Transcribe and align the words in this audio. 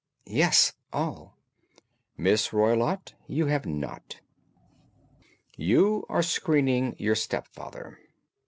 "Yes, 0.25 0.73
all." 0.91 1.37
"Miss 2.17 2.51
Roylott, 2.51 3.13
you 3.27 3.45
have 3.45 3.67
not. 3.67 4.19
You 5.55 6.07
are 6.09 6.23
screening 6.23 6.95
your 6.97 7.13
stepfather." 7.13 7.99